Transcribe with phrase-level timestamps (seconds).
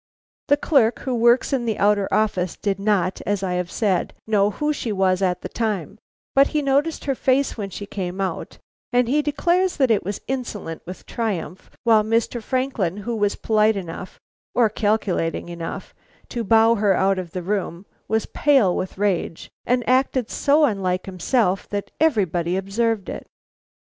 [0.47, 4.49] The clerk who works in the outer office did not, as I have said, know
[4.49, 5.99] who she was at the time,
[6.33, 8.57] but he noticed her face when she came out,
[8.91, 12.41] and he declares that it was insolent with triumph, while Mr.
[12.41, 14.19] Franklin, who was polite enough
[14.55, 15.93] or calculating enough
[16.29, 21.05] to bow her out of the room, was pale with rage, and acted so unlike
[21.05, 23.27] himself that everybody observed it.